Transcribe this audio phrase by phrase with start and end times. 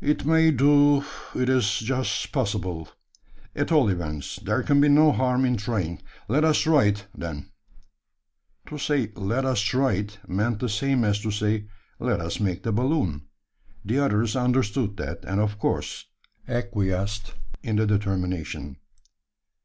[0.00, 1.02] "It may do
[1.34, 2.90] it is just possible.
[3.56, 6.00] At all events, there can be no harm in trying.
[6.28, 7.48] Let us try it, then."
[8.66, 11.64] To say, "Let us try it," meant the same as to say,
[11.98, 13.22] "Let us make the balloon."
[13.84, 16.06] The others understood that; and of course
[16.46, 18.76] acquiesced in the determination.